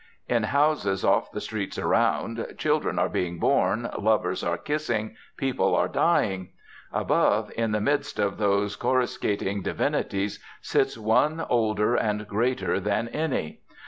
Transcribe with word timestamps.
In 0.27 0.41
houses 0.45 1.05
off 1.05 1.31
the 1.31 1.39
streets 1.39 1.77
around 1.77 2.55
children 2.57 2.97
are 2.97 3.07
being 3.07 3.37
born, 3.37 3.87
lovers 3.99 4.43
are 4.43 4.57
kissing, 4.57 5.15
people 5.37 5.75
are 5.75 5.87
dying. 5.87 6.53
Above, 6.91 7.51
in 7.55 7.71
the 7.71 7.79
midst 7.81 8.17
of 8.17 8.39
those 8.39 8.75
coruscating 8.75 9.61
divinities, 9.61 10.43
sits 10.59 10.97
one 10.97 11.45
older 11.49 11.93
and 11.93 12.27
greater 12.27 12.79
than 12.79 13.09
any. 13.09 13.59